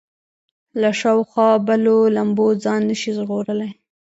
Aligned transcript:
له 0.81 0.89
شاوخوا 1.01 1.49
بلو 1.67 1.97
لمبو 2.15 2.47
ځان 2.63 2.81
نه 2.89 2.95
شي 3.01 3.11
ژغورلی. 3.17 3.71